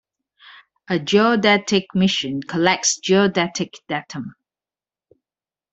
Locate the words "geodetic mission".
0.97-2.41